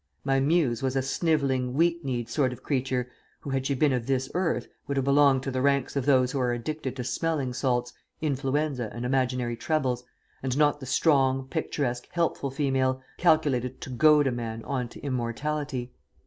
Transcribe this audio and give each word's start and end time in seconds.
My 0.23 0.39
muse 0.39 0.81
was 0.81 0.95
a 0.95 1.03
snivelling, 1.03 1.75
weak 1.75 2.03
kneed 2.03 2.27
sort 2.27 2.51
of 2.51 2.63
creature, 2.63 3.11
who, 3.41 3.51
had 3.51 3.67
she 3.67 3.75
been 3.75 3.93
of 3.93 4.07
this 4.07 4.31
earth, 4.33 4.67
would 4.87 4.97
have 4.97 5.03
belonged 5.03 5.43
to 5.43 5.51
the 5.51 5.61
ranks 5.61 5.95
of 5.95 6.07
those 6.07 6.31
who 6.31 6.39
are 6.39 6.51
addicted 6.51 6.95
to 6.95 7.03
smelling 7.03 7.53
salts, 7.53 7.93
influenza 8.19 8.89
and 8.95 9.05
imaginary 9.05 9.55
troubles, 9.55 10.03
and 10.41 10.57
not 10.57 10.79
the 10.79 10.87
strong, 10.87 11.47
picturesque, 11.47 12.07
helpful 12.09 12.49
female, 12.49 12.99
calculated 13.19 13.79
to 13.81 13.91
goad 13.91 14.25
a 14.25 14.31
man 14.31 14.63
on 14.63 14.89
to 14.89 14.99
immortality. 15.01 15.93